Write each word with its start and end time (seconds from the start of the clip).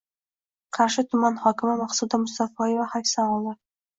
Qarshi 0.77 1.03
tuman 1.09 1.35
hokimi 1.43 1.75
Maqsuda 1.83 2.21
Mustafoyeva 2.23 2.87
hayfsan 2.97 3.37
oldi 3.37 3.57